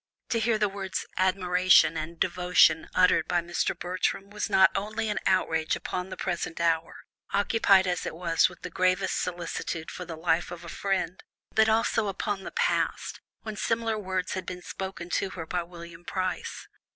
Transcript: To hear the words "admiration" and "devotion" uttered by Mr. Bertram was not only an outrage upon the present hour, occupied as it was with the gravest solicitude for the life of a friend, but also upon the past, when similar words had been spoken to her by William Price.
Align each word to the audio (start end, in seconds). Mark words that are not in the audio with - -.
To 0.29 0.39
hear 0.39 0.57
the 0.57 0.67
words 0.67 1.05
"admiration" 1.15 1.95
and 1.95 2.19
"devotion" 2.19 2.89
uttered 2.95 3.27
by 3.27 3.39
Mr. 3.39 3.77
Bertram 3.77 4.31
was 4.31 4.49
not 4.49 4.71
only 4.73 5.09
an 5.09 5.19
outrage 5.27 5.75
upon 5.75 6.09
the 6.09 6.17
present 6.17 6.59
hour, 6.59 6.95
occupied 7.33 7.85
as 7.85 8.03
it 8.07 8.15
was 8.15 8.49
with 8.49 8.63
the 8.63 8.71
gravest 8.71 9.19
solicitude 9.21 9.91
for 9.91 10.03
the 10.03 10.17
life 10.17 10.49
of 10.49 10.63
a 10.65 10.69
friend, 10.69 11.21
but 11.53 11.69
also 11.69 12.07
upon 12.07 12.41
the 12.43 12.51
past, 12.51 13.21
when 13.43 13.55
similar 13.55 13.99
words 13.99 14.31
had 14.33 14.47
been 14.47 14.63
spoken 14.63 15.11
to 15.11 15.29
her 15.37 15.45
by 15.45 15.61
William 15.61 16.03
Price. 16.03 16.67